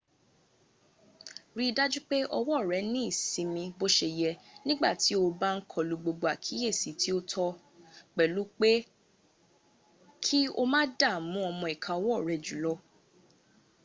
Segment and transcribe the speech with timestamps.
[1.55, 4.31] rí i dájú pé ọwọ́ rẹ ní ìsinmi bó se yẹ
[4.65, 7.45] nígbàtí o bá ń kọlu gbogbo àkíyèsí tí ó tó-
[8.15, 8.71] pẹ̀lú pé
[10.23, 12.73] ki o má dààmú ọmọ ìka ọwọ́ rẹ jùlọ